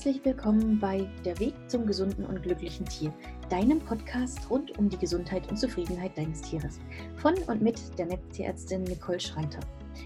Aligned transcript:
Herzlich 0.00 0.24
willkommen 0.24 0.78
bei 0.80 1.06
Der 1.26 1.38
Weg 1.40 1.52
zum 1.66 1.84
gesunden 1.84 2.24
und 2.24 2.42
glücklichen 2.42 2.86
Tier, 2.86 3.12
deinem 3.50 3.80
Podcast 3.80 4.38
rund 4.48 4.78
um 4.78 4.88
die 4.88 4.96
Gesundheit 4.96 5.46
und 5.50 5.58
Zufriedenheit 5.58 6.16
deines 6.16 6.40
Tieres. 6.40 6.80
Von 7.18 7.34
und 7.48 7.60
mit 7.60 7.78
der 7.98 8.06
Netztierärztin 8.06 8.84
Nicole 8.84 9.20
Schreiter. 9.20 9.60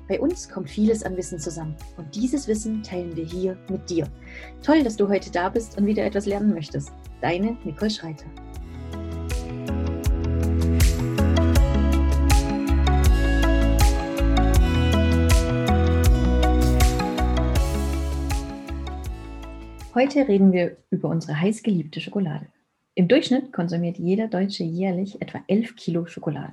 Bei 0.08 0.20
uns 0.20 0.48
kommt 0.48 0.68
vieles 0.68 1.04
an 1.04 1.16
Wissen 1.16 1.38
zusammen 1.38 1.76
und 1.96 2.12
dieses 2.12 2.48
Wissen 2.48 2.82
teilen 2.82 3.14
wir 3.14 3.24
hier 3.24 3.56
mit 3.70 3.88
dir. 3.88 4.08
Toll, 4.64 4.82
dass 4.82 4.96
du 4.96 5.08
heute 5.08 5.30
da 5.30 5.48
bist 5.48 5.78
und 5.78 5.86
wieder 5.86 6.04
etwas 6.04 6.26
lernen 6.26 6.52
möchtest. 6.52 6.90
Deine 7.20 7.56
Nicole 7.62 7.90
Schreiter. 7.92 8.26
Heute 19.94 20.26
reden 20.26 20.52
wir 20.52 20.76
über 20.90 21.08
unsere 21.08 21.40
heißgeliebte 21.40 22.00
Schokolade. 22.00 22.46
Im 22.96 23.06
Durchschnitt 23.06 23.52
konsumiert 23.52 23.96
jeder 23.96 24.26
Deutsche 24.26 24.64
jährlich 24.64 25.22
etwa 25.22 25.40
11 25.46 25.76
Kilo 25.76 26.06
Schokolade. 26.06 26.52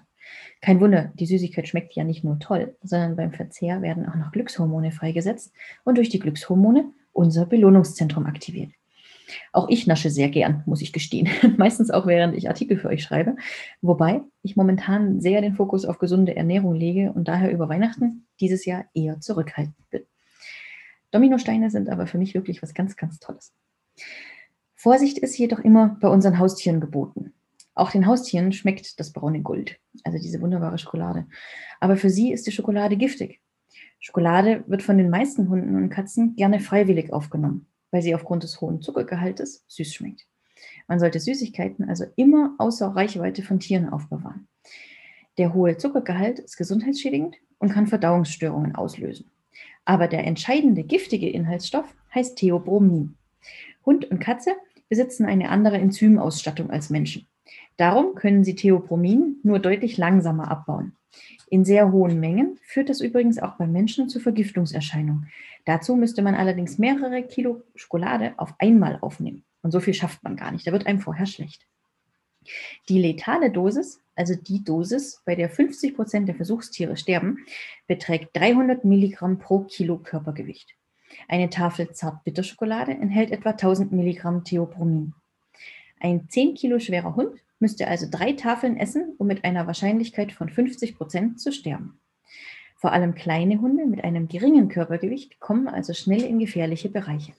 Kein 0.61 0.79
Wunder, 0.79 1.11
die 1.15 1.25
Süßigkeit 1.25 1.67
schmeckt 1.67 1.95
ja 1.95 2.03
nicht 2.03 2.23
nur 2.23 2.37
toll, 2.37 2.75
sondern 2.83 3.15
beim 3.15 3.33
Verzehr 3.33 3.81
werden 3.81 4.07
auch 4.07 4.13
noch 4.13 4.31
Glückshormone 4.31 4.91
freigesetzt 4.91 5.51
und 5.83 5.97
durch 5.97 6.09
die 6.09 6.19
Glückshormone 6.19 6.91
unser 7.13 7.47
Belohnungszentrum 7.47 8.27
aktiviert. 8.27 8.73
Auch 9.53 9.69
ich 9.69 9.87
nasche 9.87 10.11
sehr 10.11 10.29
gern, 10.29 10.61
muss 10.67 10.83
ich 10.83 10.93
gestehen. 10.93 11.27
Meistens 11.57 11.89
auch 11.89 12.05
während 12.05 12.37
ich 12.37 12.47
Artikel 12.47 12.77
für 12.77 12.89
euch 12.89 13.01
schreibe. 13.01 13.37
Wobei 13.81 14.21
ich 14.43 14.55
momentan 14.55 15.19
sehr 15.19 15.41
den 15.41 15.55
Fokus 15.55 15.85
auf 15.85 15.97
gesunde 15.97 16.35
Ernährung 16.35 16.75
lege 16.75 17.11
und 17.11 17.27
daher 17.27 17.51
über 17.51 17.69
Weihnachten 17.69 18.27
dieses 18.39 18.65
Jahr 18.65 18.85
eher 18.93 19.19
zurückhaltend 19.19 19.89
bin. 19.89 20.03
Dominosteine 21.11 21.69
sind 21.69 21.89
aber 21.89 22.07
für 22.07 22.17
mich 22.17 22.33
wirklich 22.33 22.61
was 22.63 22.73
ganz, 22.73 22.95
ganz 22.95 23.19
Tolles. 23.19 23.53
Vorsicht 24.75 25.17
ist 25.19 25.37
jedoch 25.37 25.59
immer 25.59 25.97
bei 26.01 26.07
unseren 26.07 26.39
Haustieren 26.39 26.81
geboten. 26.81 27.33
Auch 27.73 27.91
den 27.91 28.07
Haustieren 28.07 28.51
schmeckt 28.51 28.99
das 28.99 29.13
braune 29.13 29.41
Gold, 29.41 29.79
also 30.03 30.17
diese 30.17 30.41
wunderbare 30.41 30.77
Schokolade. 30.77 31.27
Aber 31.79 31.97
für 31.97 32.09
sie 32.09 32.31
ist 32.31 32.47
die 32.47 32.51
Schokolade 32.51 32.97
giftig. 32.97 33.41
Schokolade 33.99 34.63
wird 34.67 34.81
von 34.83 34.97
den 34.97 35.09
meisten 35.09 35.49
Hunden 35.49 35.75
und 35.75 35.89
Katzen 35.89 36.35
gerne 36.35 36.59
freiwillig 36.59 37.13
aufgenommen, 37.13 37.67
weil 37.91 38.01
sie 38.01 38.15
aufgrund 38.15 38.43
des 38.43 38.59
hohen 38.59 38.81
Zuckergehaltes 38.81 39.63
süß 39.67 39.93
schmeckt. 39.93 40.27
Man 40.87 40.99
sollte 40.99 41.19
Süßigkeiten 41.19 41.87
also 41.87 42.05
immer 42.15 42.55
außer 42.57 42.87
Reichweite 42.87 43.43
von 43.43 43.59
Tieren 43.59 43.89
aufbewahren. 43.89 44.47
Der 45.37 45.53
hohe 45.53 45.77
Zuckergehalt 45.77 46.39
ist 46.39 46.57
gesundheitsschädigend 46.57 47.35
und 47.59 47.71
kann 47.71 47.87
Verdauungsstörungen 47.87 48.75
auslösen. 48.75 49.31
Aber 49.85 50.07
der 50.07 50.25
entscheidende 50.25 50.83
giftige 50.83 51.29
Inhaltsstoff 51.29 51.93
heißt 52.13 52.37
Theobromin. 52.37 53.15
Hund 53.85 54.09
und 54.09 54.19
Katze 54.19 54.51
besitzen 54.89 55.25
eine 55.25 55.49
andere 55.49 55.77
Enzymausstattung 55.77 56.69
als 56.69 56.89
Menschen. 56.89 57.27
Darum 57.77 58.15
können 58.15 58.43
sie 58.43 58.55
Theobromin 58.55 59.37
nur 59.43 59.59
deutlich 59.59 59.97
langsamer 59.97 60.51
abbauen. 60.51 60.95
In 61.49 61.65
sehr 61.65 61.91
hohen 61.91 62.19
Mengen 62.19 62.59
führt 62.63 62.89
das 62.89 63.01
übrigens 63.01 63.39
auch 63.39 63.57
beim 63.57 63.71
Menschen 63.71 64.07
zu 64.07 64.19
Vergiftungserscheinungen. 64.19 65.29
Dazu 65.65 65.95
müsste 65.95 66.21
man 66.21 66.35
allerdings 66.35 66.77
mehrere 66.77 67.23
Kilo 67.23 67.63
Schokolade 67.75 68.33
auf 68.37 68.53
einmal 68.59 68.99
aufnehmen. 69.01 69.43
Und 69.61 69.71
so 69.71 69.79
viel 69.79 69.93
schafft 69.93 70.23
man 70.23 70.35
gar 70.35 70.51
nicht. 70.51 70.65
Da 70.65 70.71
wird 70.71 70.87
einem 70.87 70.99
vorher 70.99 71.25
schlecht. 71.25 71.67
Die 72.89 73.01
letale 73.01 73.51
Dosis, 73.51 73.99
also 74.15 74.35
die 74.35 74.63
Dosis, 74.63 75.21
bei 75.25 75.35
der 75.35 75.49
50 75.49 75.95
Prozent 75.95 76.27
der 76.27 76.35
Versuchstiere 76.35 76.97
sterben, 76.97 77.45
beträgt 77.87 78.35
300 78.35 78.83
Milligramm 78.85 79.39
pro 79.39 79.61
Kilo 79.61 79.97
Körpergewicht. 79.97 80.75
Eine 81.27 81.49
Tafel 81.49 81.91
Zartbitterschokolade 81.91 82.91
enthält 82.91 83.31
etwa 83.31 83.51
1000 83.51 83.91
Milligramm 83.91 84.43
Theobromin. 84.43 85.13
Ein 85.99 86.27
10 86.29 86.55
Kilo 86.55 86.79
schwerer 86.79 87.15
Hund 87.15 87.39
müsste 87.59 87.87
also 87.87 88.07
drei 88.09 88.33
Tafeln 88.33 88.77
essen, 88.77 89.13
um 89.17 89.27
mit 89.27 89.43
einer 89.43 89.67
Wahrscheinlichkeit 89.67 90.31
von 90.31 90.49
50 90.49 90.97
Prozent 90.97 91.39
zu 91.39 91.51
sterben. 91.51 91.99
Vor 92.75 92.91
allem 92.91 93.13
kleine 93.13 93.61
Hunde 93.61 93.85
mit 93.85 94.03
einem 94.03 94.27
geringen 94.27 94.67
Körpergewicht 94.67 95.39
kommen 95.39 95.67
also 95.67 95.93
schnell 95.93 96.23
in 96.23 96.39
gefährliche 96.39 96.89
Bereiche. 96.89 97.33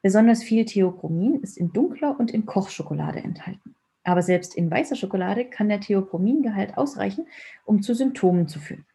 Besonders 0.00 0.42
viel 0.42 0.64
Theobromin 0.64 1.40
ist 1.42 1.58
in 1.58 1.74
dunkler 1.74 2.18
und 2.18 2.30
in 2.30 2.46
Kochschokolade 2.46 3.18
enthalten. 3.18 3.74
Aber 4.02 4.22
selbst 4.22 4.54
in 4.54 4.70
weißer 4.70 4.96
Schokolade 4.96 5.44
kann 5.44 5.68
der 5.68 5.80
Theobromingehalt 5.80 6.76
ausreichen, 6.76 7.26
um 7.64 7.82
zu 7.82 7.94
Symptomen 7.94 8.48
zu 8.48 8.58
führen. 8.58 8.86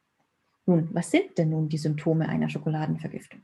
Nun, 0.65 0.89
was 0.93 1.11
sind 1.11 1.37
denn 1.37 1.49
nun 1.49 1.69
die 1.69 1.77
Symptome 1.77 2.27
einer 2.27 2.49
Schokoladenvergiftung? 2.49 3.41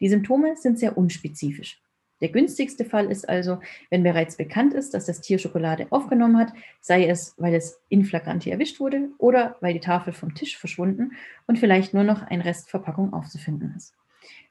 Die 0.00 0.08
Symptome 0.08 0.56
sind 0.56 0.78
sehr 0.78 0.96
unspezifisch. 0.96 1.82
Der 2.22 2.30
günstigste 2.30 2.86
Fall 2.86 3.10
ist 3.10 3.28
also, 3.28 3.58
wenn 3.90 4.02
bereits 4.02 4.36
bekannt 4.36 4.72
ist, 4.72 4.94
dass 4.94 5.04
das 5.04 5.20
Tier 5.20 5.38
Schokolade 5.38 5.86
aufgenommen 5.90 6.38
hat, 6.38 6.52
sei 6.80 7.06
es, 7.06 7.34
weil 7.36 7.54
es 7.54 7.78
in 7.90 8.04
flagranti 8.04 8.50
erwischt 8.50 8.80
wurde 8.80 9.10
oder 9.18 9.56
weil 9.60 9.74
die 9.74 9.80
Tafel 9.80 10.14
vom 10.14 10.34
Tisch 10.34 10.56
verschwunden 10.56 11.12
und 11.46 11.58
vielleicht 11.58 11.92
nur 11.92 12.04
noch 12.04 12.22
ein 12.22 12.40
Rest 12.40 12.70
Verpackung 12.70 13.12
aufzufinden 13.12 13.74
ist. 13.76 13.94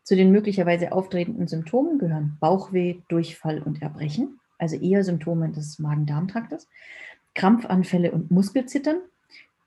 Zu 0.03 0.16
den 0.16 0.31
möglicherweise 0.31 0.91
auftretenden 0.91 1.47
Symptomen 1.47 1.97
gehören 1.97 2.38
Bauchweh, 2.39 2.97
Durchfall 3.07 3.63
und 3.63 3.81
Erbrechen, 3.81 4.39
also 4.57 4.75
eher 4.75 5.03
Symptome 5.03 5.49
des 5.49 5.79
Magen-Darm-Traktes, 5.79 6.67
Krampfanfälle 7.33 8.11
und 8.11 8.31
Muskelzittern, 8.31 8.97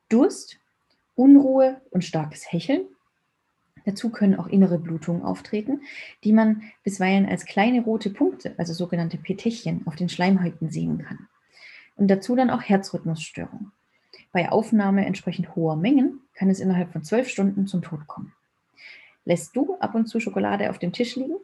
Durst, 0.09 0.59
Unruhe 1.15 1.81
und 1.91 2.04
starkes 2.04 2.50
Hecheln. 2.50 2.82
Dazu 3.84 4.10
können 4.10 4.37
auch 4.37 4.47
innere 4.47 4.78
Blutungen 4.78 5.22
auftreten, 5.22 5.82
die 6.25 6.32
man 6.32 6.62
bisweilen 6.82 7.26
als 7.26 7.44
kleine 7.47 7.82
rote 7.82 8.10
Punkte, 8.10 8.54
also 8.59 8.72
sogenannte 8.72 9.19
Petechien, 9.19 9.82
auf 9.87 9.97
den 9.97 10.09
Schleimhäuten 10.09 10.71
sehen 10.71 10.99
kann. 10.99 11.28
Und 11.97 12.09
dazu 12.09 12.37
dann 12.37 12.50
auch 12.50 12.62
Herzrhythmusstörungen. 12.62 13.72
Bei 14.32 14.50
Aufnahme 14.50 15.06
entsprechend 15.06 15.55
hoher 15.56 15.76
Mengen 15.76 16.20
kann 16.34 16.50
es 16.50 16.60
innerhalb 16.60 16.93
von 16.93 17.03
zwölf 17.03 17.28
Stunden 17.28 17.66
zum 17.66 17.82
Tod 17.82 18.06
kommen. 18.06 18.32
Lässt 19.25 19.56
du 19.56 19.76
ab 19.81 19.94
und 19.94 20.06
zu 20.06 20.20
Schokolade 20.20 20.70
auf 20.70 20.78
dem 20.78 20.93
Tisch 20.93 21.16
liegen? 21.16 21.37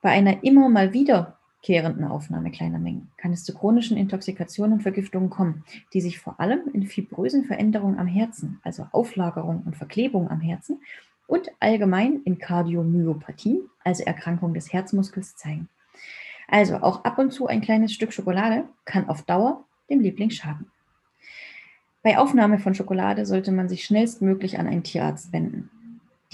Bei 0.00 0.10
einer 0.10 0.44
immer 0.44 0.68
mal 0.68 0.92
wieder 0.92 1.38
wiederkehrenden 1.64 2.04
Aufnahme 2.04 2.50
kleiner 2.50 2.78
Mengen 2.78 3.10
kann 3.16 3.32
es 3.32 3.44
zu 3.44 3.54
chronischen 3.54 3.96
Intoxikationen 3.96 4.74
und 4.74 4.82
Vergiftungen 4.82 5.30
kommen, 5.30 5.64
die 5.92 6.00
sich 6.00 6.18
vor 6.18 6.38
allem 6.38 6.68
in 6.72 6.86
fibrösen 6.86 7.44
Veränderungen 7.44 7.98
am 7.98 8.06
Herzen, 8.06 8.60
also 8.62 8.86
Auflagerung 8.92 9.62
und 9.64 9.76
Verklebung 9.76 10.30
am 10.30 10.40
Herzen 10.40 10.80
und 11.26 11.50
allgemein 11.60 12.20
in 12.24 12.38
Kardiomyopathien, 12.38 13.62
also 13.82 14.04
Erkrankung 14.04 14.52
des 14.52 14.72
Herzmuskels, 14.72 15.36
zeigen. 15.36 15.68
Also 16.48 16.76
auch 16.76 17.04
ab 17.04 17.18
und 17.18 17.32
zu 17.32 17.46
ein 17.46 17.62
kleines 17.62 17.94
Stück 17.94 18.12
Schokolade 18.12 18.64
kann 18.84 19.08
auf 19.08 19.22
Dauer 19.22 19.64
dem 19.88 20.00
Liebling 20.00 20.30
schaden. 20.30 20.70
Bei 22.02 22.18
Aufnahme 22.18 22.58
von 22.58 22.74
Schokolade 22.74 23.24
sollte 23.24 23.52
man 23.52 23.70
sich 23.70 23.84
schnellstmöglich 23.84 24.58
an 24.58 24.66
einen 24.66 24.82
Tierarzt 24.82 25.32
wenden. 25.32 25.70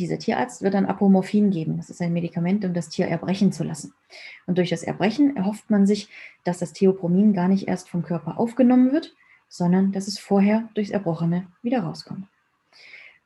Dieser 0.00 0.18
Tierarzt 0.18 0.62
wird 0.62 0.72
dann 0.72 0.86
Apomorphin 0.86 1.50
geben. 1.50 1.76
Das 1.76 1.90
ist 1.90 2.00
ein 2.00 2.14
Medikament, 2.14 2.64
um 2.64 2.72
das 2.72 2.88
Tier 2.88 3.06
erbrechen 3.06 3.52
zu 3.52 3.64
lassen. 3.64 3.92
Und 4.46 4.56
durch 4.56 4.70
das 4.70 4.82
Erbrechen 4.82 5.36
erhofft 5.36 5.68
man 5.68 5.86
sich, 5.86 6.08
dass 6.42 6.58
das 6.58 6.72
Theopromin 6.72 7.34
gar 7.34 7.48
nicht 7.48 7.68
erst 7.68 7.90
vom 7.90 8.02
Körper 8.02 8.40
aufgenommen 8.40 8.92
wird, 8.92 9.14
sondern 9.50 9.92
dass 9.92 10.08
es 10.08 10.18
vorher 10.18 10.70
durchs 10.72 10.90
Erbrochene 10.90 11.46
wieder 11.60 11.82
rauskommt. 11.82 12.24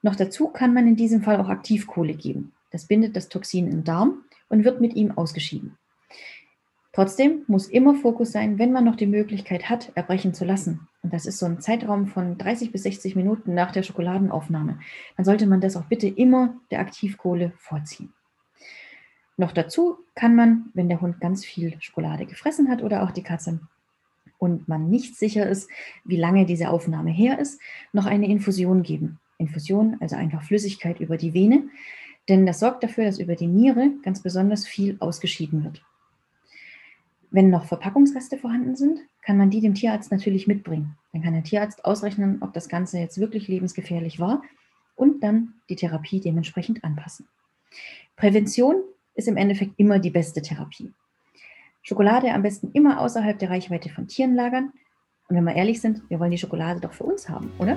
Noch 0.02 0.16
dazu 0.16 0.48
kann 0.48 0.74
man 0.74 0.88
in 0.88 0.96
diesem 0.96 1.22
Fall 1.22 1.40
auch 1.40 1.48
Aktivkohle 1.48 2.14
geben. 2.14 2.52
Das 2.72 2.86
bindet 2.86 3.14
das 3.14 3.28
Toxin 3.28 3.70
im 3.70 3.84
Darm 3.84 4.24
und 4.48 4.64
wird 4.64 4.80
mit 4.80 4.94
ihm 4.94 5.12
ausgeschieden. 5.12 5.78
Trotzdem 6.94 7.42
muss 7.48 7.66
immer 7.66 7.96
Fokus 7.96 8.30
sein, 8.30 8.60
wenn 8.60 8.70
man 8.70 8.84
noch 8.84 8.94
die 8.94 9.08
Möglichkeit 9.08 9.68
hat, 9.68 9.90
erbrechen 9.96 10.32
zu 10.32 10.44
lassen. 10.44 10.86
Und 11.02 11.12
das 11.12 11.26
ist 11.26 11.38
so 11.38 11.46
ein 11.46 11.60
Zeitraum 11.60 12.06
von 12.06 12.38
30 12.38 12.70
bis 12.70 12.84
60 12.84 13.16
Minuten 13.16 13.52
nach 13.52 13.72
der 13.72 13.82
Schokoladenaufnahme. 13.82 14.78
Dann 15.16 15.24
sollte 15.24 15.46
man 15.46 15.60
das 15.60 15.76
auch 15.76 15.86
bitte 15.86 16.06
immer 16.06 16.54
der 16.70 16.78
Aktivkohle 16.78 17.52
vorziehen. 17.58 18.12
Noch 19.36 19.50
dazu 19.50 19.98
kann 20.14 20.36
man, 20.36 20.66
wenn 20.72 20.88
der 20.88 21.00
Hund 21.00 21.20
ganz 21.20 21.44
viel 21.44 21.74
Schokolade 21.80 22.26
gefressen 22.26 22.70
hat 22.70 22.80
oder 22.80 23.02
auch 23.02 23.10
die 23.10 23.24
Katze 23.24 23.58
und 24.38 24.68
man 24.68 24.88
nicht 24.88 25.16
sicher 25.16 25.48
ist, 25.48 25.68
wie 26.04 26.16
lange 26.16 26.46
diese 26.46 26.70
Aufnahme 26.70 27.10
her 27.10 27.40
ist, 27.40 27.60
noch 27.92 28.06
eine 28.06 28.28
Infusion 28.28 28.84
geben. 28.84 29.18
Infusion, 29.38 29.96
also 29.98 30.14
einfach 30.14 30.44
Flüssigkeit 30.44 31.00
über 31.00 31.16
die 31.16 31.34
Vene, 31.34 31.64
denn 32.28 32.46
das 32.46 32.60
sorgt 32.60 32.84
dafür, 32.84 33.04
dass 33.04 33.18
über 33.18 33.34
die 33.34 33.48
Niere 33.48 33.90
ganz 34.04 34.22
besonders 34.22 34.64
viel 34.64 34.96
ausgeschieden 35.00 35.64
wird. 35.64 35.82
Wenn 37.34 37.50
noch 37.50 37.64
Verpackungsreste 37.64 38.38
vorhanden 38.38 38.76
sind, 38.76 39.00
kann 39.20 39.36
man 39.36 39.50
die 39.50 39.60
dem 39.60 39.74
Tierarzt 39.74 40.12
natürlich 40.12 40.46
mitbringen. 40.46 40.96
Dann 41.12 41.20
kann 41.20 41.32
der 41.32 41.42
Tierarzt 41.42 41.84
ausrechnen, 41.84 42.38
ob 42.42 42.52
das 42.52 42.68
Ganze 42.68 43.00
jetzt 43.00 43.18
wirklich 43.18 43.48
lebensgefährlich 43.48 44.20
war 44.20 44.44
und 44.94 45.24
dann 45.24 45.54
die 45.68 45.74
Therapie 45.74 46.20
dementsprechend 46.20 46.84
anpassen. 46.84 47.26
Prävention 48.14 48.76
ist 49.16 49.26
im 49.26 49.36
Endeffekt 49.36 49.72
immer 49.78 49.98
die 49.98 50.10
beste 50.10 50.42
Therapie. 50.42 50.92
Schokolade 51.82 52.32
am 52.32 52.42
besten 52.42 52.70
immer 52.72 53.00
außerhalb 53.00 53.36
der 53.36 53.50
Reichweite 53.50 53.88
von 53.88 54.06
Tieren 54.06 54.36
lagern. 54.36 54.72
Und 55.28 55.34
wenn 55.34 55.42
wir 55.42 55.56
ehrlich 55.56 55.80
sind, 55.80 56.08
wir 56.08 56.20
wollen 56.20 56.30
die 56.30 56.38
Schokolade 56.38 56.78
doch 56.78 56.92
für 56.92 57.02
uns 57.02 57.28
haben, 57.28 57.50
oder? 57.58 57.76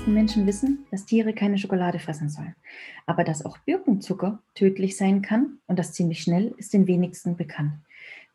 Meisten 0.00 0.14
Menschen 0.14 0.46
wissen, 0.46 0.86
dass 0.90 1.04
Tiere 1.04 1.34
keine 1.34 1.58
Schokolade 1.58 1.98
fressen 1.98 2.30
sollen. 2.30 2.54
Aber 3.04 3.22
dass 3.22 3.44
auch 3.44 3.58
Birkenzucker 3.58 4.38
tödlich 4.54 4.96
sein 4.96 5.20
kann 5.20 5.58
und 5.66 5.78
das 5.78 5.92
ziemlich 5.92 6.22
schnell, 6.22 6.54
ist 6.56 6.72
den 6.72 6.86
wenigsten 6.86 7.36
bekannt. 7.36 7.74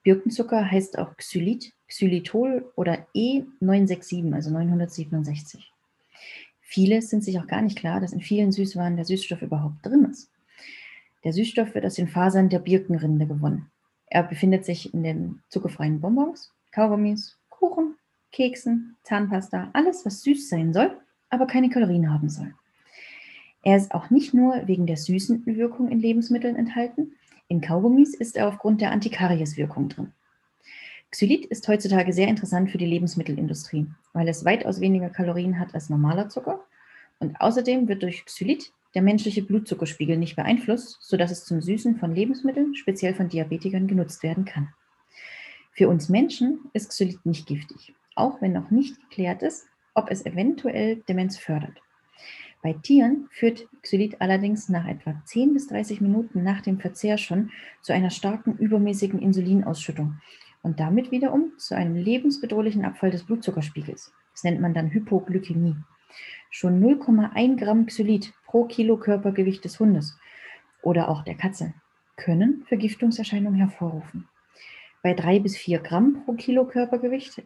Birkenzucker 0.03 0.69
heißt 0.69 0.99
auch 0.99 1.17
Xylit, 1.17 1.73
Xylitol 1.87 2.71
oder 2.75 3.07
E967, 3.15 4.31
also 4.31 4.51
967. 4.51 5.71
Viele 6.61 7.01
sind 7.01 7.23
sich 7.23 7.39
auch 7.39 7.47
gar 7.47 7.63
nicht 7.63 7.79
klar, 7.79 7.99
dass 7.99 8.13
in 8.13 8.21
vielen 8.21 8.51
Süßwaren 8.51 8.95
der 8.95 9.05
Süßstoff 9.05 9.41
überhaupt 9.41 9.83
drin 9.83 10.05
ist. 10.11 10.29
Der 11.23 11.33
Süßstoff 11.33 11.73
wird 11.73 11.85
aus 11.85 11.95
den 11.95 12.07
Fasern 12.07 12.49
der 12.49 12.59
Birkenrinde 12.59 13.25
gewonnen. 13.25 13.71
Er 14.05 14.21
befindet 14.21 14.65
sich 14.65 14.93
in 14.93 15.01
den 15.01 15.41
zuckerfreien 15.49 15.99
Bonbons, 15.99 16.51
Kaugummis, 16.71 17.39
Kuchen, 17.49 17.95
Keksen, 18.31 18.97
Zahnpasta, 19.01 19.71
alles, 19.73 20.05
was 20.05 20.21
süß 20.21 20.47
sein 20.47 20.71
soll, 20.71 20.95
aber 21.29 21.47
keine 21.47 21.69
Kalorien 21.69 22.11
haben 22.11 22.29
soll. 22.29 22.53
Er 23.63 23.77
ist 23.77 23.93
auch 23.93 24.09
nicht 24.09 24.33
nur 24.33 24.67
wegen 24.67 24.85
der 24.85 24.97
süßenden 24.97 25.55
Wirkung 25.55 25.89
in 25.89 25.99
Lebensmitteln 25.99 26.55
enthalten, 26.55 27.13
in 27.47 27.61
Kaugummis 27.61 28.15
ist 28.15 28.37
er 28.37 28.47
aufgrund 28.47 28.81
der 28.81 28.91
Antikarieswirkung 28.91 29.89
drin. 29.89 30.13
Xylit 31.11 31.45
ist 31.45 31.67
heutzutage 31.67 32.11
sehr 32.11 32.27
interessant 32.27 32.71
für 32.71 32.77
die 32.77 32.85
Lebensmittelindustrie, 32.85 33.87
weil 34.13 34.27
es 34.27 34.45
weitaus 34.45 34.81
weniger 34.81 35.09
Kalorien 35.09 35.59
hat 35.59 35.73
als 35.73 35.89
normaler 35.89 36.29
Zucker 36.29 36.65
und 37.19 37.39
außerdem 37.39 37.87
wird 37.87 38.03
durch 38.03 38.25
Xylit 38.25 38.73
der 38.95 39.01
menschliche 39.01 39.43
Blutzuckerspiegel 39.43 40.17
nicht 40.17 40.35
beeinflusst, 40.35 40.97
sodass 41.01 41.31
es 41.31 41.45
zum 41.45 41.61
Süßen 41.61 41.97
von 41.97 42.15
Lebensmitteln, 42.15 42.75
speziell 42.75 43.13
von 43.13 43.29
Diabetikern, 43.29 43.87
genutzt 43.87 44.23
werden 44.23 44.45
kann. 44.45 44.73
Für 45.71 45.89
uns 45.89 46.09
Menschen 46.09 46.59
ist 46.73 46.89
Xylit 46.89 47.25
nicht 47.25 47.47
giftig, 47.47 47.93
auch 48.15 48.41
wenn 48.41 48.53
noch 48.53 48.71
nicht 48.71 48.99
geklärt 49.01 49.43
ist, 49.43 49.67
ob 49.95 50.11
es 50.11 50.25
eventuell 50.25 50.97
Demenz 51.07 51.37
fördert. 51.37 51.81
Bei 52.61 52.73
Tieren 52.73 53.27
führt 53.31 53.67
Xylit 53.81 54.21
allerdings 54.21 54.69
nach 54.69 54.87
etwa 54.87 55.21
10 55.25 55.53
bis 55.53 55.67
30 55.67 56.01
Minuten 56.01 56.43
nach 56.43 56.61
dem 56.61 56.79
Verzehr 56.79 57.17
schon 57.17 57.51
zu 57.81 57.93
einer 57.93 58.09
starken 58.09 58.57
übermäßigen 58.57 59.19
Insulinausschüttung 59.19 60.19
und 60.61 60.79
damit 60.79 61.11
wiederum 61.11 61.51
zu 61.57 61.75
einem 61.75 61.95
lebensbedrohlichen 61.95 62.83
Abfall 62.83 63.11
des 63.11 63.23
Blutzuckerspiegels. 63.23 64.13
Das 64.33 64.43
nennt 64.43 64.61
man 64.61 64.73
dann 64.73 64.89
Hypoglykämie. 64.89 65.75
Schon 66.49 66.83
0,1 66.83 67.57
Gramm 67.57 67.85
Xylit 67.85 68.33
pro 68.45 68.65
Kilo 68.65 68.97
Körpergewicht 68.97 69.63
des 69.63 69.79
Hundes 69.79 70.17
oder 70.81 71.09
auch 71.09 71.23
der 71.23 71.35
Katze 71.35 71.73
können 72.15 72.63
Vergiftungserscheinungen 72.67 73.59
hervorrufen. 73.59 74.27
Bei 75.03 75.13
3 75.13 75.39
bis 75.39 75.55
4 75.55 75.79
Gramm 75.79 76.23
pro 76.25 76.33
Kilo 76.33 76.65
Körpergewicht 76.65 77.43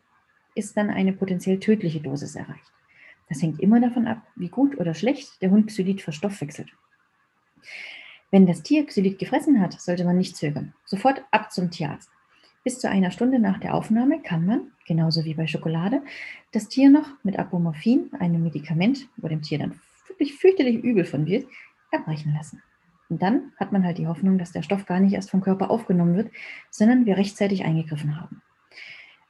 ist 0.56 0.78
dann 0.78 0.90
eine 0.90 1.14
potenziell 1.14 1.60
tödliche 1.60 2.02
Dosis 2.02 2.36
erreicht. 2.36 2.72
Das 3.30 3.42
hängt 3.42 3.60
immer 3.60 3.80
davon 3.80 4.08
ab, 4.08 4.26
wie 4.36 4.50
gut 4.50 4.78
oder 4.80 4.94
schlecht 4.94 5.42
der 5.42 5.52
Hund 5.52 5.68
Xylit 5.68 6.02
verstoffwechselt. 6.02 6.72
Wenn 8.32 8.46
das 8.46 8.64
Tier 8.64 8.86
Xylit 8.86 9.20
gefressen 9.20 9.60
hat, 9.62 9.80
sollte 9.80 10.06
man 10.06 10.18
nicht 10.18 10.36
zögern. 10.36 10.74
Sofort 10.86 11.24
ab 11.32 11.52
zum 11.52 11.72
Tierarzt. 11.72 12.10
Bis 12.64 12.80
zu 12.80 12.90
einer 12.90 13.12
Stunde 13.12 13.40
nach 13.40 13.60
der 13.60 13.74
Aufnahme 13.74 14.22
kann 14.22 14.46
man, 14.46 14.72
genauso 14.86 15.24
wie 15.26 15.34
bei 15.34 15.48
Schokolade, 15.48 16.02
das 16.52 16.68
Tier 16.68 16.90
noch 16.90 17.08
mit 17.24 17.40
Apomorphin, 17.40 18.12
einem 18.20 18.44
Medikament, 18.44 19.08
wo 19.18 19.28
dem 19.28 19.42
Tier 19.42 19.60
dann 19.60 19.80
wirklich 20.08 20.36
fürchterlich 20.36 20.84
übel 20.84 21.06
von 21.06 21.26
wird, 21.26 21.48
erbrechen 21.92 22.34
lassen. 22.34 22.62
Und 23.10 23.22
dann 23.22 23.54
hat 23.58 23.72
man 23.72 23.84
halt 23.84 23.98
die 23.98 24.08
Hoffnung, 24.08 24.38
dass 24.38 24.52
der 24.52 24.62
Stoff 24.62 24.86
gar 24.86 25.00
nicht 25.00 25.14
erst 25.14 25.32
vom 25.32 25.42
Körper 25.42 25.72
aufgenommen 25.72 26.16
wird, 26.16 26.32
sondern 26.70 27.06
wir 27.06 27.18
rechtzeitig 27.18 27.64
eingegriffen 27.64 28.20
haben. 28.20 28.42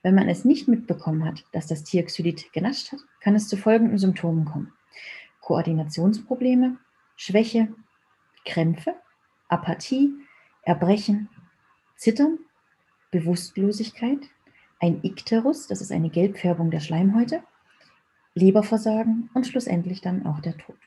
Wenn 0.02 0.16
man 0.16 0.30
es 0.30 0.46
nicht 0.46 0.68
mitbekommen 0.68 1.26
hat, 1.26 1.44
dass 1.52 1.68
das 1.68 1.84
Tier 1.84 2.06
Xylit 2.06 2.54
genascht 2.54 2.92
hat, 2.92 3.00
kann 3.20 3.36
es 3.36 3.48
zu 3.48 3.58
folgenden 3.58 3.98
Symptomen 3.98 4.46
kommen. 4.46 4.74
Koordinationsprobleme, 5.42 6.78
Schwäche, 7.16 7.74
Krämpfe, 8.46 8.96
Apathie, 9.50 10.14
Erbrechen, 10.62 11.30
Zittern, 11.98 12.40
Bewusstlosigkeit, 13.12 14.20
ein 14.80 15.00
Ikterus, 15.04 15.68
das 15.68 15.82
ist 15.82 15.92
eine 15.92 16.10
Gelbfärbung 16.10 16.72
der 16.72 16.80
Schleimhäute, 16.80 17.44
Leberversagen 18.36 19.30
und 19.34 19.48
schlussendlich 19.48 20.00
dann 20.02 20.26
auch 20.26 20.40
der 20.40 20.58
Tod. 20.58 20.78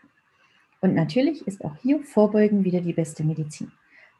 Und 0.81 0.95
natürlich 0.95 1.47
ist 1.47 1.65
auch 1.65 1.77
hier 1.77 2.03
Vorbeugen 2.03 2.65
wieder 2.65 2.81
die 2.81 2.95
beste 2.95 3.25
Medizin. 3.25 3.73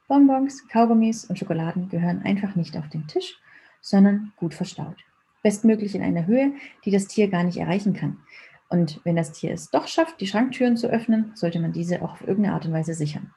Bonbons, 0.07 0.69
Kaugummis 0.69 1.25
und 1.25 1.39
Schokoladen 1.39 1.89
gehören 1.89 2.23
einfach 2.23 2.55
nicht 2.55 2.77
auf 2.77 2.89
den 2.89 3.07
Tisch, 3.07 3.41
sondern 3.83 4.33
gut 4.37 4.55
verstaut. 4.55 4.97
Bestmöglich 5.43 5.95
in 5.95 6.03
einer 6.03 6.27
Höhe, 6.27 6.53
die 6.87 6.91
das 6.91 7.09
Tier 7.09 7.29
gar 7.29 7.45
nicht 7.45 7.59
erreichen 7.59 7.93
kann. 7.93 8.19
Und 8.71 9.01
wenn 9.05 9.17
das 9.17 9.33
Tier 9.33 9.53
es 9.53 9.71
doch 9.71 9.87
schafft, 9.87 10.21
die 10.23 10.27
Schranktüren 10.27 10.79
zu 10.79 10.87
öffnen, 10.87 11.33
sollte 11.35 11.61
man 11.61 11.73
diese 11.73 12.01
auch 12.01 12.13
auf 12.13 12.27
irgendeine 12.27 12.55
Art 12.55 12.65
und 12.65 12.73
Weise 12.73 12.95
sichern. 12.95 13.35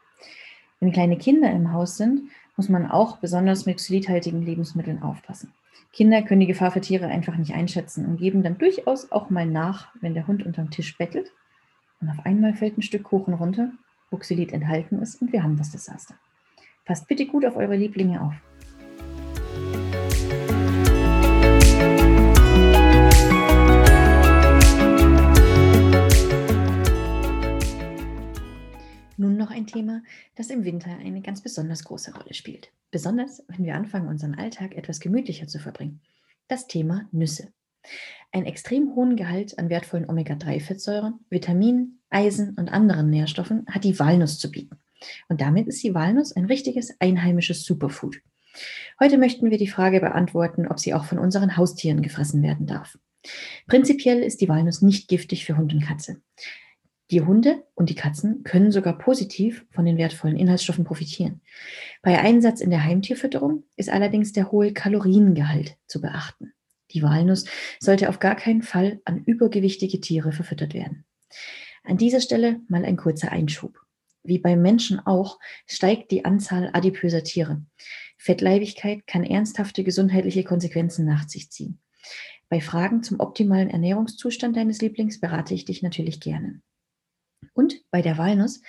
Wenn 0.80 0.94
kleine 0.94 1.18
Kinder 1.18 1.52
im 1.52 1.74
Haus 1.74 1.98
sind, 1.98 2.30
muss 2.56 2.70
man 2.70 2.90
auch 2.90 3.18
besonders 3.18 3.66
mit 3.66 3.78
xylithaltigen 3.78 4.42
Lebensmitteln 4.42 5.02
aufpassen. 5.04 5.52
Kinder 5.92 6.22
können 6.22 6.42
die 6.42 6.48
Gefahr 6.48 6.72
für 6.72 6.82
Tiere 6.82 7.08
einfach 7.08 7.38
nicht 7.38 7.54
einschätzen 7.54 8.06
und 8.06 8.18
geben 8.18 8.44
dann 8.44 8.58
durchaus 8.58 9.12
auch 9.12 9.30
mal 9.30 9.46
nach, 9.46 9.94
wenn 10.02 10.14
der 10.14 10.28
Hund 10.28 10.46
unterm 10.46 10.70
Tisch 10.70 10.98
bettelt 10.98 11.32
und 12.02 12.10
auf 12.10 12.26
einmal 12.26 12.54
fällt 12.54 12.78
ein 12.78 12.82
Stück 12.82 13.04
Kuchen 13.04 13.34
runter, 13.34 13.72
wo 14.12 14.18
Xylit 14.18 14.54
enthalten 14.54 15.02
ist 15.02 15.22
und 15.22 15.32
wir 15.34 15.44
haben 15.44 15.58
das 15.58 15.72
Desaster. 15.72 16.16
Passt 16.86 17.08
bitte 17.08 17.26
gut 17.26 17.46
auf 17.46 17.56
eure 17.56 17.76
Lieblinge 17.76 18.22
auf. 18.22 18.34
Winter 30.66 30.92
eine 30.98 31.22
ganz 31.22 31.42
besonders 31.42 31.84
große 31.84 32.14
Rolle 32.14 32.34
spielt. 32.34 32.72
Besonders, 32.92 33.44
wenn 33.48 33.66
wir 33.66 33.76
anfangen, 33.76 34.08
unseren 34.08 34.36
Alltag 34.36 34.76
etwas 34.76 35.00
gemütlicher 35.00 35.48
zu 35.48 35.60
verbringen. 35.60 36.02
Das 36.48 36.68
Thema 36.68 37.08
Nüsse. 37.12 37.54
Einen 38.32 38.46
extrem 38.46 38.96
hohen 38.96 39.16
Gehalt 39.16 39.58
an 39.58 39.70
wertvollen 39.70 40.10
Omega-3-Fettsäuren, 40.10 41.20
Vitaminen, 41.30 42.02
Eisen 42.10 42.56
und 42.58 42.70
anderen 42.70 43.10
Nährstoffen 43.10 43.66
hat 43.70 43.84
die 43.84 43.98
Walnuss 44.00 44.40
zu 44.40 44.52
bieten. 44.52 44.78
Und 45.30 45.42
damit 45.42 45.68
ist 45.68 45.84
die 45.84 45.94
Walnuss 45.94 46.36
ein 46.36 46.46
richtiges 46.46 47.00
einheimisches 47.00 47.64
Superfood. 47.64 48.18
Heute 49.00 49.18
möchten 49.18 49.52
wir 49.52 49.58
die 49.58 49.68
Frage 49.68 50.00
beantworten, 50.00 50.68
ob 50.68 50.80
sie 50.80 50.94
auch 50.94 51.06
von 51.06 51.20
unseren 51.20 51.58
Haustieren 51.58 52.02
gefressen 52.02 52.42
werden 52.42 52.66
darf. 52.66 52.98
Prinzipiell 53.68 54.22
ist 54.22 54.42
die 54.42 54.50
Walnuss 54.50 54.82
nicht 54.82 55.08
giftig 55.08 55.46
für 55.46 55.58
Hund 55.58 55.74
und 55.74 55.82
Katze. 55.82 56.22
Die 57.12 57.22
Hunde 57.22 57.64
und 57.76 57.90
die 57.90 57.96
Katzen 57.96 58.44
können 58.44 58.72
sogar 58.72 58.98
positiv 58.98 59.66
von 59.70 59.86
den 59.86 59.98
wertvollen 59.98 60.38
Inhaltsstoffen 60.38 60.86
profitieren. 60.86 61.42
Bei 62.02 62.20
Einsatz 62.20 62.62
in 62.62 62.72
der 62.72 62.84
Heimtierfütterung 62.84 63.64
ist 63.76 63.90
allerdings 63.90 64.34
der 64.34 64.52
hohe 64.52 64.74
Kaloriengehalt 64.74 65.78
zu 65.86 66.02
beachten. 66.02 66.54
Die 66.92 67.04
Walnuss 67.04 67.46
sollte 67.80 68.10
auf 68.10 68.20
gar 68.20 68.36
keinen 68.36 68.64
Fall 68.64 69.02
an 69.06 69.24
übergewichtige 69.24 70.00
Tiere 70.00 70.32
verfüttert 70.32 70.74
werden. 70.74 71.06
An 71.84 71.98
dieser 71.98 72.22
Stelle 72.22 72.62
mal 72.68 72.84
ein 72.84 72.98
kurzer 72.98 73.32
Einschub. 73.32 73.80
Wie 74.24 74.40
beim 74.40 74.64
Menschen 74.64 75.00
auch 75.00 75.38
steigt 75.68 76.10
die 76.10 76.26
Anzahl 76.26 76.72
adipöser 76.74 77.24
Tiere. 77.24 77.64
Fettleibigkeit 78.18 79.06
kann 79.06 79.24
ernsthafte 79.24 79.84
gesundheitliche 79.84 80.44
Konsequenzen 80.44 81.06
nach 81.06 81.30
sich 81.30 81.52
ziehen. 81.52 81.80
Bei 82.50 82.62
Fragen 82.62 83.04
zum 83.04 83.20
optimalen 83.20 83.70
Ernährungszustand 83.70 84.56
deines 84.58 84.82
Lieblings 84.82 85.20
berate 85.20 85.54
ich 85.54 85.66
dich 85.66 85.84
natürlich 85.84 86.20
gerne. 86.20 86.62
Und 87.56 87.82
bei 87.90 88.02
der 88.02 88.18
Walnuss 88.18 88.62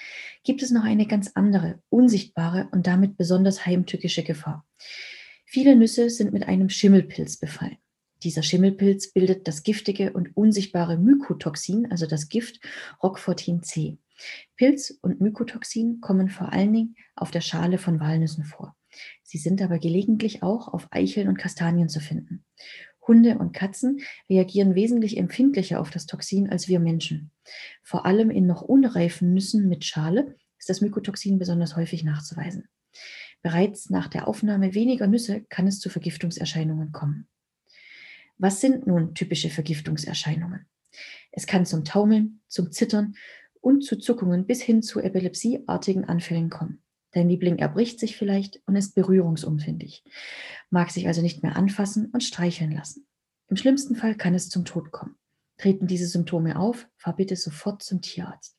gibt 0.45 0.62
es 0.62 0.71
noch 0.71 0.85
eine 0.85 1.07
ganz 1.07 1.33
andere, 1.35 1.83
unsichtbare 1.90 2.69
und 2.71 2.87
damit 2.87 3.16
besonders 3.16 3.66
heimtückische 3.66 4.23
Gefahr. 4.23 4.64
Viele 5.45 5.75
Nüsse 5.75 6.09
sind 6.09 6.33
mit 6.33 6.47
einem 6.47 6.69
Schimmelpilz 6.69 7.37
befallen. 7.37 7.76
Dieser 8.23 8.43
Schimmelpilz 8.43 9.12
bildet 9.12 9.47
das 9.49 9.64
giftige 9.64 10.12
und 10.12 10.37
unsichtbare 10.37 10.97
Mykotoxin, 10.97 11.90
also 11.90 12.07
das 12.07 12.28
Gift 12.28 12.61
Roquefortin 13.02 13.62
C. 13.62 13.99
Pilz 14.57 14.97
und 15.02 15.21
Mykotoxin 15.21 16.00
kommen 16.00 16.31
vor 16.31 16.52
allen 16.52 16.73
Dingen 16.73 16.97
auf 17.16 17.31
der 17.31 17.43
Schale 17.43 17.78
von 17.78 18.00
Walnüssen 18.00 18.45
vor. 18.45 18.76
Sie 19.23 19.38
sind 19.38 19.61
aber 19.61 19.78
gelegentlich 19.78 20.43
auch 20.43 20.69
auf 20.69 20.87
Eicheln 20.90 21.28
und 21.28 21.38
Kastanien 21.38 21.88
zu 21.88 22.00
finden. 22.00 22.45
Hunde 23.06 23.38
und 23.38 23.52
Katzen 23.52 24.00
reagieren 24.28 24.75
wesentlich 24.75 25.16
empfindlicher 25.16 25.80
auf 25.80 25.90
das 25.90 26.06
Toxin 26.06 26.50
als 26.50 26.68
wir 26.68 26.80
Menschen. 26.80 27.30
Vor 27.82 28.06
allem 28.06 28.30
in 28.30 28.46
noch 28.46 28.62
unreifen 28.62 29.32
Nüssen 29.32 29.68
mit 29.68 29.84
Schale 29.84 30.36
ist 30.58 30.68
das 30.68 30.80
Mykotoxin 30.80 31.38
besonders 31.38 31.76
häufig 31.76 32.04
nachzuweisen. 32.04 32.68
Bereits 33.42 33.90
nach 33.90 34.08
der 34.08 34.26
Aufnahme 34.26 34.75
weniger 34.75 35.06
Nüsse 35.06 35.42
kann 35.48 35.66
es 35.66 35.78
zu 35.78 35.88
Vergiftungserscheinungen 35.88 36.92
kommen. 36.92 37.28
Was 38.38 38.60
sind 38.60 38.86
nun 38.86 39.14
typische 39.14 39.50
Vergiftungserscheinungen? 39.50 40.66
Es 41.30 41.46
kann 41.46 41.66
zum 41.66 41.84
Taumeln, 41.84 42.40
zum 42.48 42.72
Zittern 42.72 43.14
und 43.60 43.82
zu 43.82 43.96
Zuckungen 43.96 44.46
bis 44.46 44.62
hin 44.62 44.82
zu 44.82 45.00
epilepsieartigen 45.00 46.04
Anfällen 46.04 46.50
kommen. 46.50 46.82
Dein 47.16 47.30
Liebling 47.30 47.56
erbricht 47.56 47.99
sich 47.99 48.14
vielleicht 48.14 48.61
und 48.66 48.76
ist 48.76 48.94
berührungsunfindlich, 48.94 50.04
mag 50.68 50.90
sich 50.90 51.06
also 51.06 51.23
nicht 51.23 51.42
mehr 51.42 51.56
anfassen 51.56 52.11
und 52.12 52.23
streicheln 52.23 52.70
lassen. 52.70 53.06
Im 53.49 53.56
schlimmsten 53.56 53.96
Fall 53.96 54.16
kann 54.16 54.35
es 54.35 54.50
zum 54.50 54.66
Tod 54.66 54.92
kommen. 54.92 55.16
Treten 55.56 55.87
diese 55.87 56.06
Symptome 56.08 56.58
auf, 56.58 56.87
fahr 56.99 57.16
bitte 57.16 57.35
sofort 57.35 57.82
zum 57.82 58.02
Tierarzt. 58.02 58.58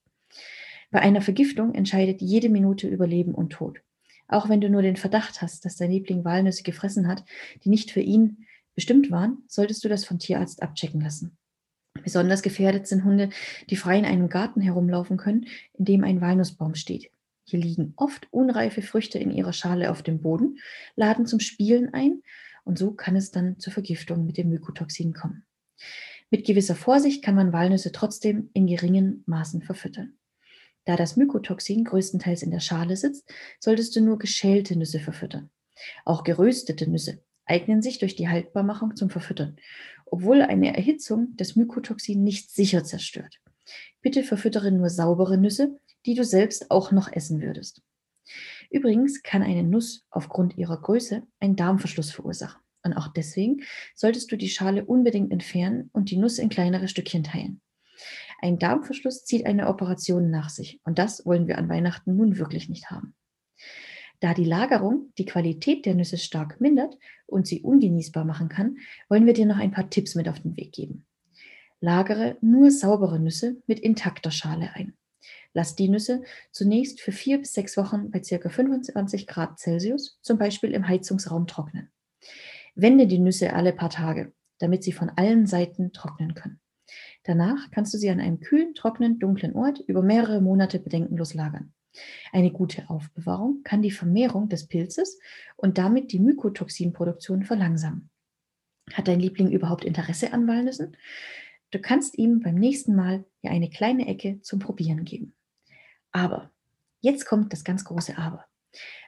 Bei 0.90 1.02
einer 1.02 1.22
Vergiftung 1.22 1.76
entscheidet 1.76 2.20
jede 2.20 2.50
Minute 2.50 2.88
über 2.88 3.06
Leben 3.06 3.36
und 3.36 3.52
Tod. 3.52 3.80
Auch 4.28 4.50
wenn 4.50 4.60
du 4.60 4.72
nur 4.72 4.82
den 4.82 4.96
Verdacht 4.96 5.44
hast, 5.44 5.64
dass 5.64 5.76
dein 5.76 5.92
Liebling 5.92 6.26
Walnüsse 6.26 6.64
gefressen 6.64 7.08
hat, 7.08 7.26
die 7.64 7.70
nicht 7.70 7.92
für 7.92 8.02
ihn 8.02 8.48
bestimmt 8.74 9.12
waren, 9.12 9.44
solltest 9.48 9.84
du 9.84 9.88
das 9.88 10.04
vom 10.04 10.18
Tierarzt 10.18 10.64
abchecken 10.64 11.02
lassen. 11.02 11.38
Besonders 12.04 12.42
gefährdet 12.42 12.88
sind 12.88 13.04
Hunde, 13.04 13.30
die 13.70 13.76
frei 13.76 14.00
in 14.00 14.06
einem 14.06 14.30
Garten 14.30 14.62
herumlaufen 14.62 15.18
können, 15.18 15.46
in 15.74 15.86
dem 15.86 16.04
ein 16.04 16.22
Walnussbaum 16.22 16.74
steht. 16.74 17.12
Hier 17.50 17.60
liegen 17.60 17.94
oft 17.96 18.28
unreife 18.32 18.82
Früchte 18.82 19.20
in 19.20 19.32
ihrer 19.32 19.54
Schale 19.54 19.90
auf 19.90 20.04
dem 20.04 20.22
Boden, 20.22 20.58
laden 20.98 21.26
zum 21.26 21.40
Spielen 21.40 21.94
ein 21.94 22.22
und 22.66 22.78
so 22.78 22.92
kann 22.92 23.16
es 23.16 23.32
dann 23.32 23.58
zur 23.58 23.72
Vergiftung 23.72 24.26
mit 24.26 24.38
dem 24.38 24.50
Mykotoxin 24.50 25.14
kommen. 25.14 25.46
Mit 26.30 26.46
gewisser 26.46 26.76
Vorsicht 26.76 27.24
kann 27.24 27.36
man 27.36 27.54
Walnüsse 27.54 27.94
trotzdem 27.94 28.50
in 28.52 28.68
geringen 28.68 29.24
Maßen 29.28 29.62
verfüttern. 29.62 30.18
Da 30.84 30.98
das 30.98 31.16
Mykotoxin 31.16 31.86
größtenteils 31.86 32.44
in 32.44 32.52
der 32.52 32.60
Schale 32.60 32.98
sitzt, 32.98 33.32
solltest 33.62 33.96
du 33.96 34.02
nur 34.02 34.20
geschälte 34.20 34.76
Nüsse 34.76 35.00
verfüttern. 35.00 35.50
Auch 36.04 36.26
geröstete 36.26 36.90
Nüsse 36.90 37.24
eignen 37.46 37.82
sich 37.82 38.00
durch 38.00 38.18
die 38.18 38.28
Haltbarmachung 38.28 38.98
zum 38.98 39.10
Verfüttern, 39.10 39.56
obwohl 40.06 40.42
eine 40.42 40.76
Erhitzung 40.76 41.30
das 41.38 41.56
Mykotoxin 41.56 42.22
nicht 42.26 42.52
sicher 42.52 42.84
zerstört. 42.84 43.40
Bitte 44.02 44.24
verfüttere 44.24 44.72
nur 44.72 44.90
saubere 44.90 45.38
Nüsse, 45.38 45.80
die 46.06 46.16
du 46.16 46.24
selbst 46.24 46.72
auch 46.72 46.92
noch 46.92 47.12
essen 47.12 47.42
würdest. 47.42 47.82
Übrigens 48.70 49.24
kann 49.24 49.44
eine 49.44 49.64
Nuss 49.64 50.06
aufgrund 50.10 50.58
ihrer 50.58 50.82
Größe 50.82 51.24
einen 51.40 51.56
Darmverschluss 51.56 52.12
verursachen. 52.12 52.62
Und 52.84 52.94
auch 52.94 53.08
deswegen 53.10 53.64
solltest 53.96 54.32
du 54.32 54.38
die 54.38 54.50
Schale 54.50 54.86
unbedingt 54.86 55.32
entfernen 55.32 55.90
und 55.94 56.10
die 56.10 56.18
Nuss 56.18 56.40
in 56.40 56.50
kleinere 56.50 56.88
Stückchen 56.88 57.24
teilen. 57.24 57.62
Ein 58.42 58.60
Darmverschluss 58.60 59.26
zieht 59.26 59.46
eine 59.46 59.68
Operation 59.68 60.30
nach 60.30 60.50
sich 60.50 60.80
und 60.84 61.00
das 61.00 61.26
wollen 61.26 61.48
wir 61.48 61.58
an 61.58 61.70
Weihnachten 61.70 62.16
nun 62.16 62.38
wirklich 62.38 62.70
nicht 62.70 62.92
haben. 62.92 63.16
Da 64.20 64.34
die 64.34 64.46
Lagerung 64.46 65.12
die 65.18 65.26
Qualität 65.26 65.86
der 65.86 65.96
Nüsse 65.96 66.18
stark 66.18 66.62
mindert 66.62 66.98
und 67.26 67.48
sie 67.48 67.62
ungenießbar 67.62 68.26
machen 68.26 68.50
kann, 68.50 68.78
wollen 69.10 69.26
wir 69.26 69.34
dir 69.34 69.46
noch 69.46 69.58
ein 69.58 69.72
paar 69.72 69.90
Tipps 69.90 70.16
mit 70.16 70.30
auf 70.30 70.40
den 70.40 70.56
Weg 70.58 70.72
geben. 70.72 71.06
Lagere 71.80 72.38
nur 72.42 72.72
saubere 72.72 73.20
Nüsse 73.20 73.62
mit 73.68 73.80
intakter 73.80 74.32
Schale 74.32 74.72
ein. 74.74 74.94
Lass 75.54 75.76
die 75.76 75.90
Nüsse 75.90 76.24
zunächst 76.52 77.02
für 77.02 77.12
vier 77.12 77.40
bis 77.40 77.54
sechs 77.54 77.78
Wochen 77.78 78.12
bei 78.12 78.20
ca. 78.20 78.50
25 78.50 79.28
Grad 79.28 79.60
Celsius, 79.60 80.20
zum 80.22 80.38
Beispiel 80.38 80.72
im 80.72 80.88
Heizungsraum, 80.88 81.48
trocknen. 81.48 81.90
Wende 82.76 83.08
die 83.08 83.20
Nüsse 83.20 83.54
alle 83.54 83.74
paar 83.74 83.90
Tage, 83.90 84.34
damit 84.60 84.84
sie 84.84 84.92
von 84.92 85.10
allen 85.10 85.46
Seiten 85.48 85.94
trocknen 85.94 86.34
können. 86.36 86.60
Danach 87.24 87.70
kannst 87.72 87.94
du 87.94 87.98
sie 87.98 88.10
an 88.10 88.20
einem 88.20 88.40
kühlen, 88.40 88.74
trockenen, 88.74 89.20
dunklen 89.20 89.56
Ort 89.56 89.80
über 89.80 90.02
mehrere 90.02 90.42
Monate 90.42 90.80
bedenkenlos 90.80 91.34
lagern. 91.34 91.74
Eine 92.32 92.52
gute 92.52 92.90
Aufbewahrung 92.90 93.64
kann 93.64 93.82
die 93.82 93.92
Vermehrung 93.92 94.50
des 94.50 94.68
Pilzes 94.68 95.20
und 95.56 95.78
damit 95.78 96.12
die 96.12 96.20
Mykotoxinproduktion 96.20 97.44
verlangsamen. 97.44 98.10
Hat 98.94 99.08
dein 99.08 99.20
Liebling 99.20 99.52
überhaupt 99.52 99.84
Interesse 99.84 100.32
an 100.32 100.48
Walnüssen? 100.48 100.96
Du 101.72 101.80
kannst 101.80 102.18
ihm 102.18 102.40
beim 102.40 102.56
nächsten 102.56 102.96
Mal 102.96 103.26
ja 103.42 103.52
eine 103.52 103.70
kleine 103.70 104.08
Ecke 104.08 104.42
zum 104.42 104.60
Probieren 104.60 105.04
geben. 105.04 105.36
Aber, 106.12 106.52
jetzt 107.02 107.26
kommt 107.26 107.52
das 107.52 107.64
ganz 107.64 107.84
große 107.84 108.18
Aber. 108.18 108.46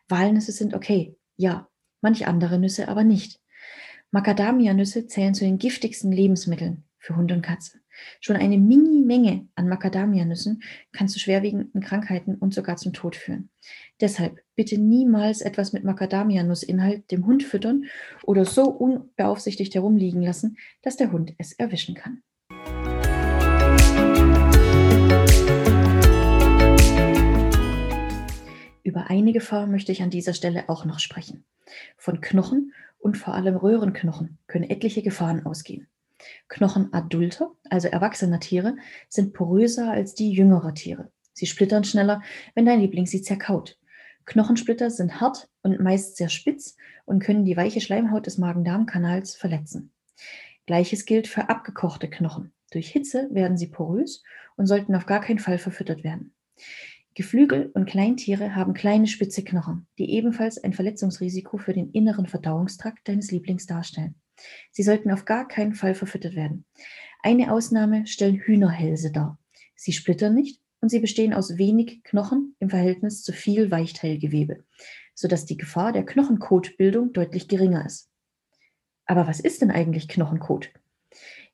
Walnüsse 0.07 0.51
sind 0.51 0.73
okay, 0.73 1.15
ja, 1.37 1.69
manche 2.01 2.27
andere 2.27 2.59
Nüsse 2.59 2.87
aber 2.87 3.03
nicht. 3.03 3.39
Macadamia-Nüsse 4.11 5.07
zählen 5.07 5.33
zu 5.33 5.45
den 5.45 5.59
giftigsten 5.59 6.11
Lebensmitteln 6.11 6.83
für 6.97 7.15
Hund 7.15 7.31
und 7.31 7.41
Katze. 7.41 7.79
Schon 8.19 8.35
eine 8.35 8.57
Mini-Menge 8.57 9.47
an 9.55 9.67
Macadamia-Nüssen 9.67 10.63
kann 10.91 11.07
zu 11.07 11.19
schwerwiegenden 11.19 11.81
Krankheiten 11.81 12.35
und 12.35 12.53
sogar 12.53 12.77
zum 12.77 12.93
Tod 12.93 13.15
führen. 13.15 13.49
Deshalb 14.01 14.41
bitte 14.55 14.77
niemals 14.77 15.41
etwas 15.41 15.73
mit 15.73 15.83
Macadamia-Nussinhalt 15.83 17.09
dem 17.11 17.25
Hund 17.25 17.43
füttern 17.43 17.85
oder 18.23 18.45
so 18.45 18.63
unbeaufsichtigt 18.63 19.75
herumliegen 19.75 20.21
lassen, 20.21 20.57
dass 20.81 20.97
der 20.97 21.11
Hund 21.11 21.33
es 21.37 21.53
erwischen 21.53 21.95
kann. 21.95 22.23
Über 28.89 29.11
eine 29.11 29.33
Gefahr 29.33 29.67
möchte 29.67 29.91
ich 29.91 30.01
an 30.01 30.09
dieser 30.09 30.33
Stelle 30.33 30.67
auch 30.67 30.83
noch 30.83 30.97
sprechen. 30.97 31.43
Von 31.95 32.21
Knochen 32.21 32.73
und 32.97 33.19
vor 33.19 33.35
allem 33.35 33.55
Röhrenknochen 33.55 34.39
können 34.47 34.67
etliche 34.67 35.03
Gefahren 35.03 35.45
ausgehen. 35.45 35.87
Knochen 36.47 36.91
adulter, 36.91 37.51
also 37.69 37.87
erwachsener 37.87 38.39
Tiere, 38.39 38.77
sind 39.07 39.35
poröser 39.35 39.91
als 39.91 40.15
die 40.15 40.31
jüngerer 40.31 40.73
Tiere. 40.73 41.11
Sie 41.33 41.45
splittern 41.45 41.83
schneller, 41.83 42.23
wenn 42.55 42.65
dein 42.65 42.79
Liebling 42.79 43.05
sie 43.05 43.21
zerkaut. 43.21 43.77
Knochensplitter 44.25 44.89
sind 44.89 45.21
hart 45.21 45.49
und 45.61 45.79
meist 45.79 46.17
sehr 46.17 46.29
spitz 46.29 46.75
und 47.05 47.19
können 47.19 47.45
die 47.45 47.57
weiche 47.57 47.81
Schleimhaut 47.81 48.25
des 48.25 48.39
Magen-Darm-Kanals 48.39 49.35
verletzen. 49.35 49.91
Gleiches 50.65 51.05
gilt 51.05 51.27
für 51.27 51.47
abgekochte 51.47 52.09
Knochen. 52.09 52.53
Durch 52.71 52.89
Hitze 52.89 53.27
werden 53.29 53.55
sie 53.55 53.67
porös 53.67 54.23
und 54.57 54.65
sollten 54.65 54.95
auf 54.95 55.05
gar 55.05 55.21
keinen 55.21 55.37
Fall 55.37 55.59
verfüttert 55.59 56.03
werden. 56.03 56.33
Geflügel 57.15 57.71
und 57.73 57.85
Kleintiere 57.85 58.55
haben 58.55 58.73
kleine 58.73 59.07
spitze 59.07 59.43
Knochen, 59.43 59.87
die 59.97 60.11
ebenfalls 60.11 60.57
ein 60.63 60.73
Verletzungsrisiko 60.73 61.57
für 61.57 61.73
den 61.73 61.91
inneren 61.91 62.27
Verdauungstrakt 62.27 63.07
deines 63.07 63.31
Lieblings 63.31 63.65
darstellen. 63.65 64.15
Sie 64.71 64.83
sollten 64.83 65.11
auf 65.11 65.25
gar 65.25 65.47
keinen 65.47 65.73
Fall 65.73 65.95
verfüttert 65.95 66.35
werden. 66.35 66.65
Eine 67.21 67.51
Ausnahme 67.51 68.07
stellen 68.07 68.37
Hühnerhälse 68.37 69.11
dar. 69.11 69.37
Sie 69.75 69.91
splittern 69.91 70.33
nicht 70.33 70.61
und 70.81 70.89
sie 70.89 70.99
bestehen 70.99 71.33
aus 71.33 71.57
wenig 71.57 72.03
Knochen 72.03 72.55
im 72.59 72.69
Verhältnis 72.69 73.23
zu 73.23 73.33
viel 73.33 73.71
Weichteilgewebe, 73.71 74.63
sodass 75.13 75.45
die 75.45 75.57
Gefahr 75.57 75.91
der 75.91 76.05
Knochenkotbildung 76.05 77.11
deutlich 77.11 77.47
geringer 77.47 77.85
ist. 77.85 78.09
Aber 79.05 79.27
was 79.27 79.39
ist 79.39 79.61
denn 79.61 79.71
eigentlich 79.71 80.07
Knochenkot? 80.07 80.69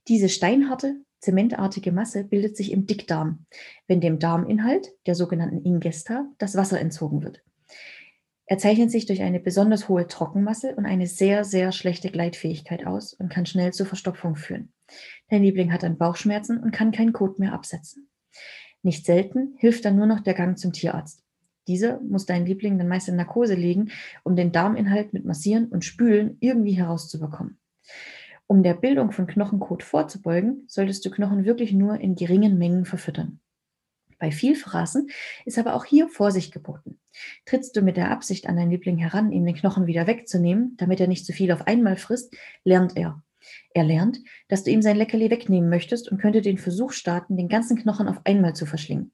Diese 0.08 0.30
steinharte, 0.30 0.98
zementartige 1.20 1.92
Masse 1.92 2.24
bildet 2.24 2.56
sich 2.58 2.72
im 2.72 2.86
Dickdarm, 2.86 3.46
wenn 3.88 4.02
dem 4.02 4.20
Darminhalt, 4.20 4.94
der 5.06 5.16
sogenannten 5.16 5.64
Ingesta, 5.64 6.28
das 6.38 6.56
Wasser 6.56 6.80
entzogen 6.80 7.24
wird. 7.24 7.42
Er 8.48 8.60
zeichnet 8.60 8.92
sich 8.92 9.08
durch 9.08 9.24
eine 9.24 9.40
besonders 9.40 9.90
hohe 9.90 10.08
Trockenmasse 10.08 10.76
und 10.76 10.86
eine 10.86 11.08
sehr, 11.08 11.44
sehr 11.44 11.72
schlechte 11.72 12.12
Gleitfähigkeit 12.12 12.86
aus 12.86 13.14
und 13.14 13.30
kann 13.30 13.48
schnell 13.48 13.74
zur 13.74 13.88
Verstopfung 13.88 14.36
führen. 14.36 14.72
Dein 15.30 15.42
Liebling 15.42 15.74
hat 15.74 15.82
dann 15.82 15.98
Bauchschmerzen 15.98 16.60
und 16.60 16.72
kann 16.72 16.92
kein 16.92 17.12
Kot 17.12 17.40
mehr 17.40 17.54
absetzen. 17.54 18.08
Nicht 18.84 19.06
selten 19.06 19.56
hilft 19.58 19.84
dann 19.84 19.96
nur 19.96 20.06
noch 20.06 20.20
der 20.20 20.36
Gang 20.36 20.60
zum 20.60 20.74
Tierarzt. 20.74 21.24
Dieser 21.68 22.00
muss 22.02 22.28
dein 22.28 22.46
Liebling 22.46 22.78
dann 22.78 22.88
meist 22.88 23.10
in 23.10 23.16
Narkose 23.16 23.56
legen, 23.56 23.90
um 24.24 24.36
den 24.36 24.52
Darminhalt 24.52 25.14
mit 25.14 25.26
Massieren 25.26 25.68
und 25.70 25.84
Spülen 25.84 26.38
irgendwie 26.40 26.74
herauszubekommen. 26.74 27.58
Um 28.48 28.62
der 28.62 28.76
Bildung 28.76 29.12
von 29.12 29.26
Knochenkot 29.26 29.82
vorzubeugen, 29.82 30.66
solltest 30.68 31.04
du 31.06 31.10
Knochen 31.10 31.46
wirklich 31.46 31.74
nur 31.74 32.00
in 32.00 32.16
geringen 32.16 32.58
Mengen 32.58 32.86
verfüttern. 32.86 33.40
Bei 34.20 34.32
Vielfraßen 34.32 35.10
ist 35.46 35.58
aber 35.58 35.74
auch 35.74 35.84
hier 35.84 36.08
Vorsicht 36.08 36.54
geboten. 36.54 37.00
Trittst 37.46 37.76
du 37.76 37.82
mit 37.82 37.98
der 37.98 38.12
Absicht 38.12 38.48
an 38.48 38.56
deinen 38.56 38.72
Liebling 38.72 38.98
heran, 38.98 39.32
ihm 39.32 39.46
den 39.46 39.56
Knochen 39.56 39.88
wieder 39.88 40.08
wegzunehmen, 40.08 40.76
damit 40.78 41.00
er 41.00 41.08
nicht 41.08 41.26
zu 41.26 41.34
viel 41.34 41.52
auf 41.52 41.68
einmal 41.68 41.98
frisst, 41.98 42.36
lernt 42.64 42.96
er. 42.96 43.22
Er 43.74 43.84
lernt, 43.84 44.20
dass 44.48 44.64
du 44.64 44.72
ihm 44.72 44.82
sein 44.82 44.98
Leckerli 44.98 45.30
wegnehmen 45.30 45.70
möchtest 45.70 46.12
und 46.12 46.20
könnte 46.20 46.42
den 46.42 46.58
Versuch 46.58 46.92
starten, 46.92 47.38
den 47.38 47.50
ganzen 47.50 47.78
Knochen 47.78 48.08
auf 48.08 48.22
einmal 48.26 48.56
zu 48.56 48.66
verschlingen. 48.66 49.12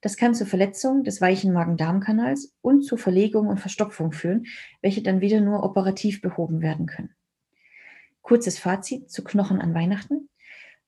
Das 0.00 0.16
kann 0.16 0.34
zur 0.34 0.46
Verletzung 0.46 1.04
des 1.04 1.20
weichen 1.20 1.52
Magen-Darm-Kanals 1.52 2.54
und 2.60 2.82
zu 2.82 2.96
Verlegung 2.96 3.46
und 3.46 3.60
Verstopfung 3.60 4.12
führen, 4.12 4.46
welche 4.82 5.02
dann 5.02 5.20
wieder 5.20 5.40
nur 5.40 5.62
operativ 5.62 6.20
behoben 6.20 6.60
werden 6.60 6.86
können. 6.86 7.14
Kurzes 8.24 8.58
Fazit 8.58 9.10
zu 9.10 9.22
Knochen 9.22 9.60
an 9.60 9.74
Weihnachten. 9.74 10.30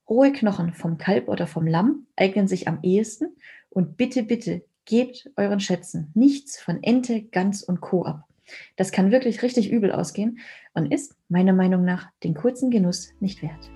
Rohe 0.08 0.32
Knochen 0.32 0.72
vom 0.72 0.96
Kalb 0.96 1.28
oder 1.28 1.46
vom 1.46 1.66
Lamm 1.66 2.06
eignen 2.16 2.48
sich 2.48 2.66
am 2.66 2.78
ehesten 2.82 3.36
und 3.68 3.98
bitte, 3.98 4.22
bitte 4.22 4.64
gebt 4.86 5.30
euren 5.36 5.60
Schätzen 5.60 6.10
nichts 6.14 6.58
von 6.58 6.82
Ente, 6.82 7.24
Gans 7.24 7.62
und 7.62 7.82
Co. 7.82 8.06
ab. 8.06 8.24
Das 8.76 8.90
kann 8.90 9.12
wirklich 9.12 9.42
richtig 9.42 9.70
übel 9.70 9.92
ausgehen 9.92 10.38
und 10.72 10.90
ist 10.90 11.14
meiner 11.28 11.52
Meinung 11.52 11.84
nach 11.84 12.08
den 12.24 12.32
kurzen 12.32 12.70
Genuss 12.70 13.12
nicht 13.20 13.42
wert. 13.42 13.70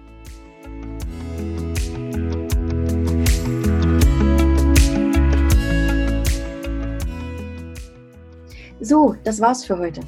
So, 8.81 9.17
das 9.23 9.38
war's 9.43 9.67
für 9.67 9.76
heute. 9.76 10.00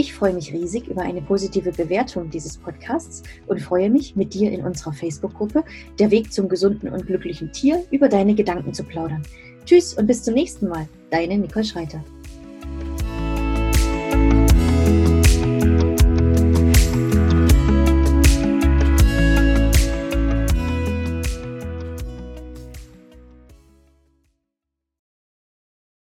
Ich 0.00 0.14
freue 0.14 0.32
mich 0.32 0.52
riesig 0.52 0.86
über 0.86 1.02
eine 1.02 1.20
positive 1.20 1.72
Bewertung 1.72 2.30
dieses 2.30 2.56
Podcasts 2.56 3.24
und 3.48 3.60
freue 3.60 3.90
mich, 3.90 4.14
mit 4.14 4.32
dir 4.32 4.52
in 4.52 4.64
unserer 4.64 4.92
Facebook-Gruppe 4.92 5.64
Der 5.98 6.12
Weg 6.12 6.32
zum 6.32 6.48
gesunden 6.48 6.88
und 6.90 7.04
glücklichen 7.04 7.50
Tier 7.50 7.82
über 7.90 8.08
deine 8.08 8.36
Gedanken 8.36 8.72
zu 8.72 8.84
plaudern. 8.84 9.24
Tschüss 9.64 9.94
und 9.94 10.06
bis 10.06 10.22
zum 10.22 10.34
nächsten 10.34 10.68
Mal. 10.68 10.88
Deine 11.10 11.36
Nicole 11.36 11.64
Schreiter. 11.64 12.00